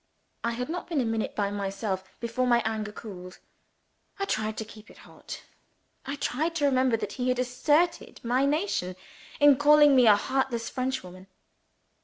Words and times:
I 0.43 0.53
had 0.53 0.67
not 0.67 0.87
been 0.89 0.99
a 0.99 1.05
minute 1.05 1.35
by 1.35 1.51
myself, 1.51 2.03
before 2.19 2.47
my 2.47 2.63
anger 2.65 2.91
cooled. 2.91 3.37
I 4.17 4.25
tried 4.25 4.57
to 4.57 4.65
keep 4.65 4.89
it 4.89 4.97
hot; 5.05 5.43
I 6.07 6.15
tried 6.15 6.55
to 6.55 6.65
remember 6.65 6.97
that 6.97 7.13
he 7.13 7.29
had 7.29 7.37
aspersed 7.37 8.25
my 8.25 8.47
nation 8.47 8.95
in 9.39 9.57
calling 9.57 9.95
me 9.95 10.07
a 10.07 10.15
"heartless 10.15 10.71
Frenchwoman." 10.71 11.27